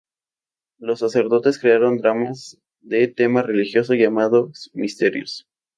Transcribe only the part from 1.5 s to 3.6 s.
crearon dramas de tema